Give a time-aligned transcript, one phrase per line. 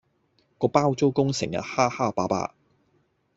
[0.57, 2.55] 個包租公成日蝦蝦霸霸